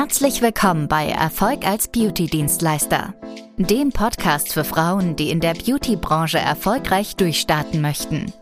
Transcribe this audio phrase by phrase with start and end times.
[0.00, 3.12] Herzlich willkommen bei Erfolg als Beauty-Dienstleister,
[3.58, 8.32] dem Podcast für Frauen, die in der Beauty-Branche erfolgreich durchstarten möchten.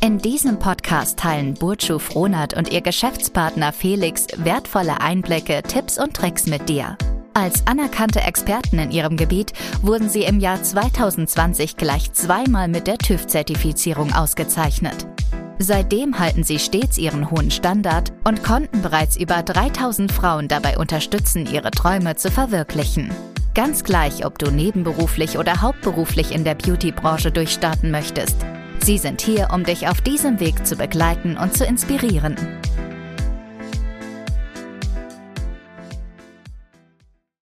[0.00, 6.46] In diesem Podcast teilen Burcu Frohnert und ihr Geschäftspartner Felix wertvolle Einblicke, Tipps und Tricks
[6.46, 6.96] mit dir.
[7.34, 9.52] Als anerkannte Experten in ihrem Gebiet
[9.82, 15.08] wurden sie im Jahr 2020 gleich zweimal mit der TÜV-Zertifizierung ausgezeichnet.
[15.62, 21.46] Seitdem halten sie stets ihren hohen Standard und konnten bereits über 3000 Frauen dabei unterstützen,
[21.46, 23.10] ihre Träume zu verwirklichen.
[23.54, 28.36] Ganz gleich, ob du nebenberuflich oder hauptberuflich in der Beauty-Branche durchstarten möchtest.
[28.82, 32.36] Sie sind hier, um dich auf diesem Weg zu begleiten und zu inspirieren.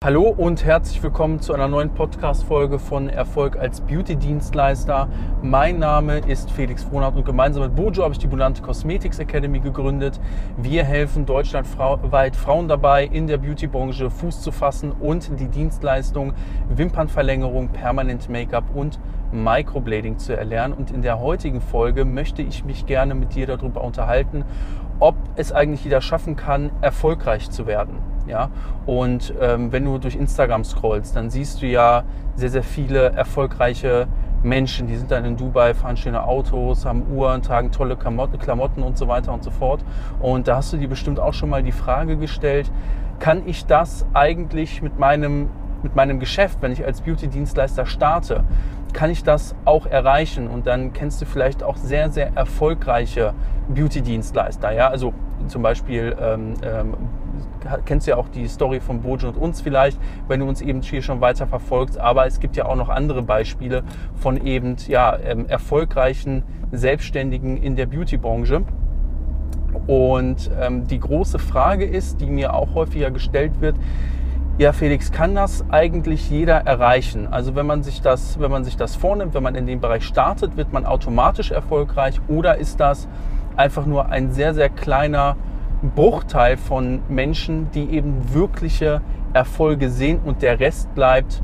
[0.06, 5.08] Hallo und herzlich willkommen zu einer neuen Podcast-Folge von Erfolg als Beauty-Dienstleister.
[5.42, 9.58] Mein Name ist Felix Frohnert und gemeinsam mit Bojo habe ich die Bulante Cosmetics Academy
[9.58, 10.20] gegründet.
[10.58, 16.34] Wir helfen deutschlandweit Frauen dabei, in der Beauty-Branche Fuß zu fassen und die Dienstleistung
[16.68, 19.00] Wimpernverlängerung, Permanent Make-up und
[19.32, 20.72] Microblading zu erlernen.
[20.72, 24.44] Und in der heutigen Folge möchte ich mich gerne mit dir darüber unterhalten,
[25.00, 28.15] ob es eigentlich jeder schaffen kann, erfolgreich zu werden.
[28.26, 28.50] Ja?
[28.86, 34.06] Und ähm, wenn du durch Instagram scrollst, dann siehst du ja sehr, sehr viele erfolgreiche
[34.42, 38.96] Menschen, die sind dann in Dubai, fahren schöne Autos, haben Uhren, tragen tolle Klamotten und
[38.96, 39.84] so weiter und so fort.
[40.20, 42.70] Und da hast du dir bestimmt auch schon mal die Frage gestellt,
[43.18, 45.48] kann ich das eigentlich mit meinem,
[45.82, 48.44] mit meinem Geschäft, wenn ich als Beauty-Dienstleister starte,
[48.92, 50.48] kann ich das auch erreichen?
[50.48, 53.34] Und dann kennst du vielleicht auch sehr, sehr erfolgreiche
[53.68, 54.72] Beauty-Dienstleister.
[54.72, 54.88] Ja?
[54.88, 55.12] Also
[55.48, 56.94] zum Beispiel ähm, ähm,
[57.84, 59.98] kennst ja auch die Story von Bojo und uns vielleicht,
[60.28, 61.98] wenn du uns eben hier schon weiter verfolgst.
[61.98, 63.82] Aber es gibt ja auch noch andere Beispiele
[64.14, 68.62] von eben ja, ähm, erfolgreichen Selbstständigen in der Beauty-Branche.
[69.86, 73.76] Und ähm, die große Frage ist, die mir auch häufiger gestellt wird,
[74.58, 77.28] ja, Felix, kann das eigentlich jeder erreichen?
[77.30, 80.04] Also wenn man sich das, wenn man sich das vornimmt, wenn man in dem Bereich
[80.04, 83.06] startet, wird man automatisch erfolgreich oder ist das
[83.54, 85.36] einfach nur ein sehr, sehr kleiner
[85.82, 91.42] Bruchteil von Menschen, die eben wirkliche Erfolge sehen und der Rest bleibt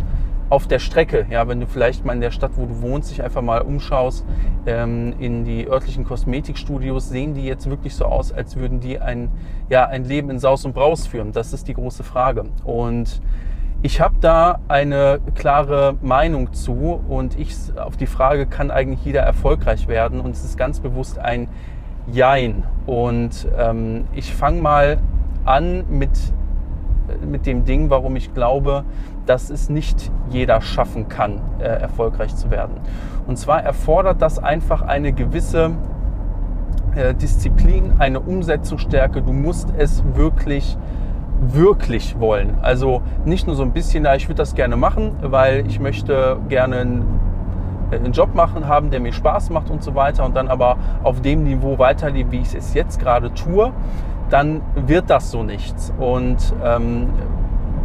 [0.49, 1.27] auf der Strecke.
[1.31, 4.27] Ja, wenn du vielleicht mal in der Stadt, wo du wohnst, dich einfach mal umschaust,
[4.67, 9.31] ähm, in die örtlichen Kosmetikstudios, sehen die jetzt wirklich so aus, als würden die ein,
[9.71, 11.33] ja, ein Leben in Saus und Braus führen?
[11.33, 12.45] Das ist die große Frage.
[12.65, 13.23] Und
[13.81, 19.23] ich habe da eine klare Meinung zu und ich auf die Frage, kann eigentlich jeder
[19.23, 20.21] erfolgreich werden?
[20.21, 21.49] Und es ist ganz bewusst ein
[22.11, 22.65] Jein.
[22.87, 24.99] Und ähm, ich fange mal
[25.45, 26.11] an mit,
[27.25, 28.85] mit dem Ding, warum ich glaube,
[29.27, 32.75] dass es nicht jeder schaffen kann, äh, erfolgreich zu werden.
[33.27, 35.71] Und zwar erfordert das einfach eine gewisse
[36.97, 39.23] äh, Disziplin, eine Umsetzungsstärke.
[39.23, 40.77] Du musst es wirklich
[41.45, 42.59] wirklich wollen.
[42.63, 46.77] Also nicht nur so ein bisschen, ich würde das gerne machen, weil ich möchte gerne
[46.77, 47.05] ein äh,
[47.97, 51.21] einen Job machen, haben, der mir Spaß macht und so weiter und dann aber auf
[51.21, 53.73] dem Niveau weiterleben, wie ich es jetzt gerade tue,
[54.31, 55.93] dann wird das so nichts.
[55.99, 57.11] Und ähm,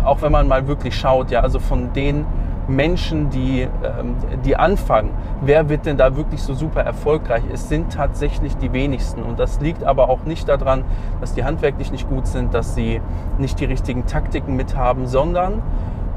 [0.04, 2.26] auch wenn man mal wirklich schaut, ja, also von den
[2.68, 7.44] Menschen, die, ähm, die anfangen, wer wird denn da wirklich so super erfolgreich?
[7.52, 9.24] Es sind tatsächlich die wenigsten.
[9.24, 10.84] Und das liegt aber auch nicht daran,
[11.22, 13.02] dass die handwerklich nicht gut sind, dass sie
[13.38, 15.62] nicht die richtigen Taktiken mit haben, sondern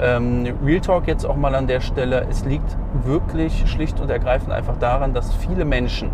[0.01, 2.27] ähm, Real Talk jetzt auch mal an der Stelle.
[2.31, 6.11] Es liegt wirklich schlicht und ergreifend einfach daran, dass viele Menschen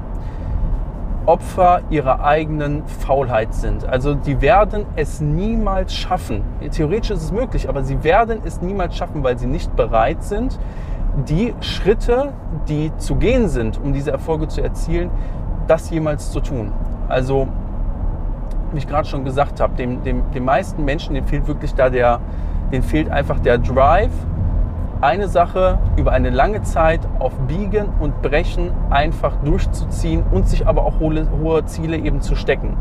[1.27, 3.85] Opfer ihrer eigenen Faulheit sind.
[3.85, 6.43] Also die werden es niemals schaffen.
[6.71, 10.59] Theoretisch ist es möglich, aber sie werden es niemals schaffen, weil sie nicht bereit sind,
[11.29, 12.33] die Schritte,
[12.69, 15.11] die zu gehen sind, um diese Erfolge zu erzielen,
[15.67, 16.73] das jemals zu tun.
[17.09, 17.49] Also,
[18.73, 21.91] wie ich gerade schon gesagt habe, dem, dem, den meisten Menschen, denen fehlt wirklich da
[21.91, 22.21] der,
[22.73, 24.13] denen fehlt einfach der Drive,
[25.01, 30.85] eine Sache über eine lange Zeit auf Biegen und Brechen einfach durchzuziehen und sich aber
[30.87, 32.77] auch hohe, hohe Ziele eben zu stecken.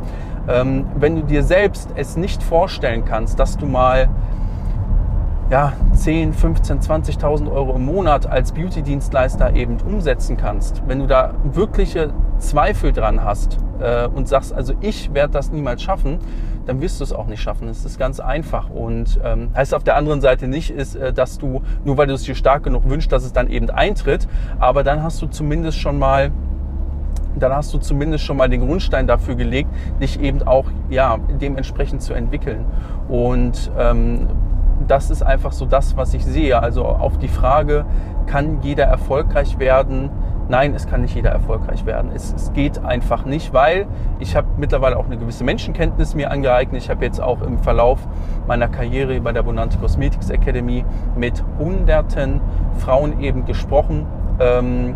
[0.47, 4.09] Ähm, wenn du dir selbst es nicht vorstellen kannst, dass du mal
[5.49, 11.33] ja, 10, 15, 20.000 Euro im Monat als Beauty-Dienstleister eben umsetzen kannst, wenn du da
[11.43, 12.09] wirkliche
[12.39, 16.17] Zweifel dran hast äh, und sagst, also ich werde das niemals schaffen,
[16.65, 17.67] dann wirst du es auch nicht schaffen.
[17.67, 21.37] Es ist ganz einfach und ähm, heißt auf der anderen Seite nicht, ist, äh, dass
[21.37, 24.27] du, nur weil du es dir stark genug wünschst, dass es dann eben eintritt,
[24.59, 26.31] aber dann hast du zumindest schon mal
[27.37, 29.69] dann hast du zumindest schon mal den Grundstein dafür gelegt,
[30.01, 32.63] dich eben auch ja, dementsprechend zu entwickeln.
[33.09, 34.29] Und ähm,
[34.87, 36.59] das ist einfach so das, was ich sehe.
[36.59, 37.85] Also auf die Frage,
[38.27, 40.09] kann jeder erfolgreich werden,
[40.47, 42.11] Nein, es kann nicht jeder erfolgreich werden.
[42.13, 43.87] Es, es geht einfach nicht, weil
[44.19, 46.83] ich habe mittlerweile auch eine gewisse Menschenkenntnis mir angeeignet.
[46.83, 47.99] Ich habe jetzt auch im Verlauf
[48.45, 50.85] meiner Karriere bei der Bonante Cosmetics Academy
[51.15, 52.41] mit hunderten
[52.77, 54.05] Frauen eben gesprochen.
[54.39, 54.95] Ähm,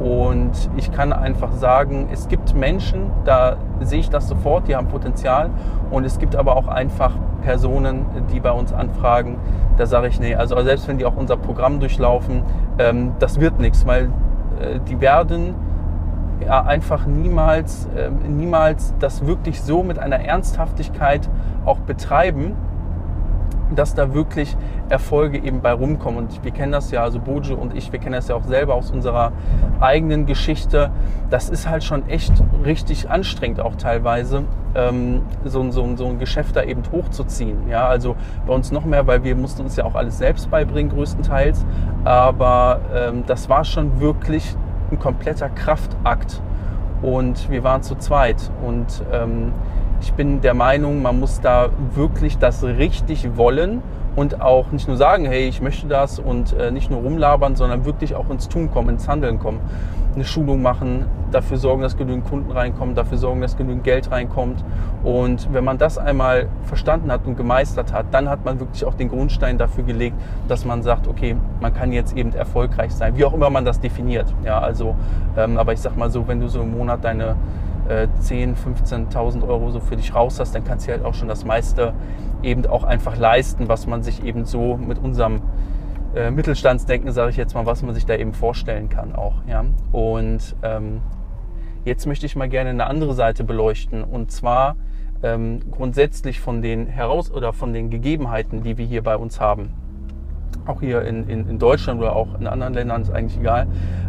[0.00, 4.88] und ich kann einfach sagen, es gibt Menschen, da sehe ich das sofort, die haben
[4.88, 5.48] Potenzial.
[5.90, 9.36] Und es gibt aber auch einfach Personen, die bei uns anfragen,
[9.76, 12.42] da sage ich, nee, also selbst wenn die auch unser Programm durchlaufen,
[12.78, 14.04] ähm, das wird nichts, weil
[14.60, 15.54] äh, die werden
[16.44, 21.28] ja, einfach niemals, äh, niemals das wirklich so mit einer Ernsthaftigkeit
[21.64, 22.54] auch betreiben,
[23.74, 24.56] dass da wirklich
[24.88, 26.18] Erfolge eben bei rumkommen.
[26.18, 28.74] Und wir kennen das ja, also Bojo und ich, wir kennen das ja auch selber
[28.74, 29.32] aus unserer
[29.80, 30.90] eigenen Geschichte.
[31.30, 32.32] Das ist halt schon echt
[32.64, 37.68] richtig anstrengend auch teilweise, ähm, so, so, so ein Geschäft da eben hochzuziehen.
[37.68, 38.16] Ja, also
[38.46, 41.64] bei uns noch mehr, weil wir mussten uns ja auch alles selbst beibringen, größtenteils.
[42.04, 44.56] Aber ähm, das war schon wirklich
[44.90, 46.40] ein kompletter Kraftakt.
[47.02, 48.50] Und wir waren zu zweit.
[48.64, 49.52] Und ähm,
[50.00, 53.82] ich bin der Meinung, man muss da wirklich das richtig wollen
[54.16, 57.84] und auch nicht nur sagen, hey, ich möchte das und äh, nicht nur rumlabern, sondern
[57.84, 59.60] wirklich auch ins Tun kommen, ins Handeln kommen.
[60.14, 64.64] Eine Schulung machen, dafür sorgen, dass genügend Kunden reinkommen, dafür sorgen, dass genügend Geld reinkommt.
[65.04, 68.94] Und wenn man das einmal verstanden hat und gemeistert hat, dann hat man wirklich auch
[68.94, 70.16] den Grundstein dafür gelegt,
[70.48, 73.78] dass man sagt, okay, man kann jetzt eben erfolgreich sein, wie auch immer man das
[73.78, 74.32] definiert.
[74.42, 74.94] Ja, also,
[75.36, 77.36] ähm, aber ich sag mal so, wenn du so im Monat deine
[77.88, 81.28] 10.000, äh, 15.000 Euro so für dich raus hast, dann kannst du halt auch schon
[81.28, 81.94] das meiste
[82.42, 85.42] eben auch einfach leisten, was man sich eben so mit unserem
[86.14, 89.34] äh, Mittelstandsdenken, sage ich jetzt mal, was man sich da eben vorstellen kann auch.
[89.46, 89.64] Ja?
[89.92, 91.00] Und ähm,
[91.84, 94.76] jetzt möchte ich mal gerne eine andere Seite beleuchten und zwar
[95.22, 99.70] ähm, grundsätzlich von den heraus oder von den Gegebenheiten, die wir hier bei uns haben.
[100.66, 103.66] Auch hier in, in, in Deutschland oder auch in anderen Ländern ist eigentlich egal.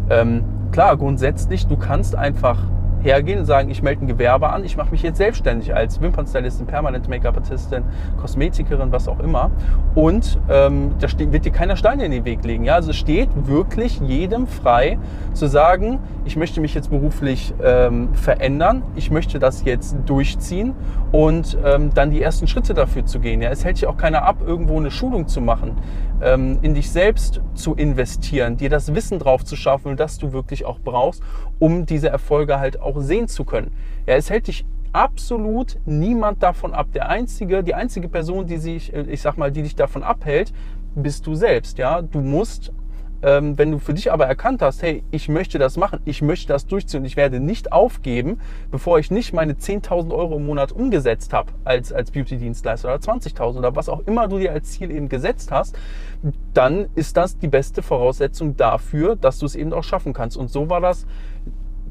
[0.09, 2.59] Ähm, klar, grundsätzlich, du kannst einfach
[3.07, 6.67] hergehen und sagen, ich melde ein Gewerbe an, ich mache mich jetzt selbstständig als Wimpernstylistin,
[6.67, 7.83] Permanent Make-up-Artistin,
[8.19, 9.49] Kosmetikerin, was auch immer.
[9.95, 12.65] Und ähm, da wird dir keiner Steine in den Weg legen.
[12.65, 12.75] Ja?
[12.75, 14.99] Also es steht wirklich jedem frei
[15.33, 20.73] zu sagen, ich möchte mich jetzt beruflich ähm, verändern, ich möchte das jetzt durchziehen
[21.11, 23.41] und ähm, dann die ersten Schritte dafür zu gehen.
[23.41, 23.49] Ja?
[23.49, 25.77] Es hält sich auch keiner ab, irgendwo eine Schulung zu machen,
[26.21, 30.65] ähm, in dich selbst zu investieren, dir das Wissen drauf zu schaffen, das du wirklich
[30.65, 31.23] auch brauchst,
[31.59, 33.71] um diese Erfolge halt auch sehen zu können.
[34.05, 36.87] Ja, es hält dich absolut niemand davon ab.
[36.93, 40.53] Der einzige, die einzige Person, die sich, äh, ich sag mal, die dich davon abhält,
[40.95, 41.77] bist du selbst.
[41.77, 42.71] Ja, du musst
[43.23, 46.47] ähm, wenn du für dich aber erkannt hast, hey, ich möchte das machen, ich möchte
[46.47, 48.39] das durchziehen und ich werde nicht aufgeben,
[48.69, 53.57] bevor ich nicht meine 10.000 Euro im Monat umgesetzt habe als, als Beauty-Dienstleister oder 20.000
[53.57, 55.77] oder was auch immer du dir als Ziel eben gesetzt hast,
[56.53, 60.37] dann ist das die beste Voraussetzung dafür, dass du es eben auch schaffen kannst.
[60.37, 61.07] Und so war das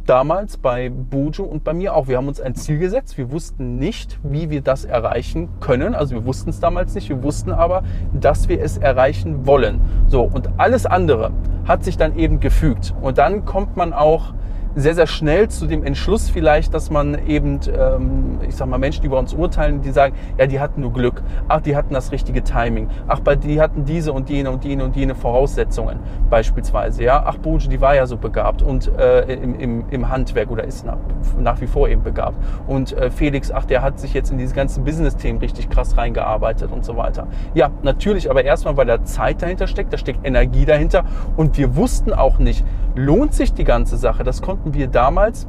[0.06, 2.08] damals bei Bojo und bei mir auch.
[2.08, 3.18] Wir haben uns ein Ziel gesetzt.
[3.18, 5.94] Wir wussten nicht, wie wir das erreichen können.
[5.94, 7.08] Also wir wussten es damals nicht.
[7.08, 7.82] Wir wussten aber,
[8.12, 9.80] dass wir es erreichen wollen.
[10.06, 10.22] So.
[10.22, 11.32] Und alles andere
[11.66, 12.94] hat sich dann eben gefügt.
[13.00, 14.32] Und dann kommt man auch
[14.76, 19.00] sehr, sehr schnell zu dem Entschluss vielleicht, dass man eben, ähm, ich sag mal, Menschen,
[19.00, 22.12] die über uns urteilen, die sagen, ja, die hatten nur Glück, ach, die hatten das
[22.12, 27.02] richtige Timing, ach, bei die hatten diese und jene und jene und jene Voraussetzungen beispielsweise,
[27.04, 30.64] ja, ach, Boje, die war ja so begabt und äh, im, im, im Handwerk oder
[30.64, 30.98] ist nach,
[31.40, 32.36] nach wie vor eben begabt.
[32.66, 36.70] Und äh, Felix, ach, der hat sich jetzt in diese ganzen Business-Themen richtig krass reingearbeitet
[36.70, 37.28] und so weiter.
[37.54, 41.04] Ja, natürlich, aber erstmal, weil da Zeit dahinter steckt, da steckt Energie dahinter.
[41.36, 45.46] Und wir wussten auch nicht, lohnt sich die ganze Sache, das konnten konnten wir damals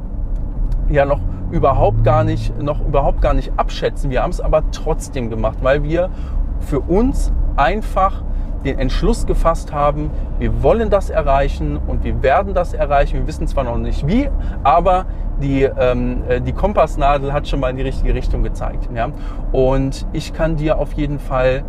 [0.88, 1.20] ja noch
[1.50, 4.10] überhaupt gar nicht, noch überhaupt gar nicht abschätzen.
[4.10, 6.08] Wir haben es aber trotzdem gemacht, weil wir
[6.60, 8.22] für uns einfach
[8.64, 13.18] den Entschluss gefasst haben, wir wollen das erreichen und wir werden das erreichen.
[13.18, 14.28] Wir wissen zwar noch nicht wie,
[14.62, 15.06] aber
[15.42, 18.88] die, ähm, äh, die Kompassnadel hat schon mal in die richtige Richtung gezeigt.
[18.94, 19.08] Ja?
[19.50, 21.64] Und ich kann dir auf jeden Fall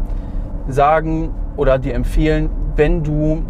[0.67, 3.43] sagen oder dir empfehlen, wenn du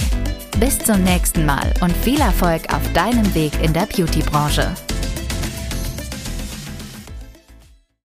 [0.60, 4.74] Bis zum nächsten Mal und viel Erfolg auf deinem Weg in der Beauty-Branche.